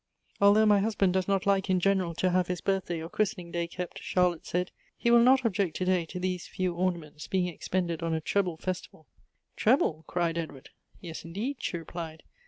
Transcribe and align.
"Although 0.41 0.65
ray 0.65 0.79
hushand 0.81 1.11
does 1.13 1.27
not 1.27 1.45
like 1.45 1.69
in 1.69 1.79
general 1.79 2.15
to 2.15 2.31
have 2.31 2.47
his 2.47 2.59
birthday 2.59 3.03
or 3.03 3.07
christening 3.07 3.51
day 3.51 3.67
kept," 3.67 4.01
Charlotte 4.01 4.47
said," 4.47 4.71
he 4.97 5.11
will 5.11 5.19
not 5.21 5.45
object 5.45 5.75
to 5.77 5.85
day 5.85 6.05
to 6.07 6.19
these 6.19 6.47
few 6.47 6.73
ornaments 6.73 7.27
being 7.27 7.47
ex 7.53 7.67
l)en<led 7.69 8.01
on 8.01 8.15
a 8.15 8.19
treble 8.19 8.57
festival."" 8.57 9.05
Treble?" 9.57 10.03
cried 10.07 10.39
Edward. 10.39 10.71
"Yes, 11.01 11.23
indeed," 11.23 11.57
she 11.61 11.77
replied. 11.77 12.23